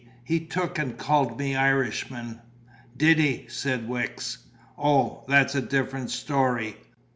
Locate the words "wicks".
3.87-4.39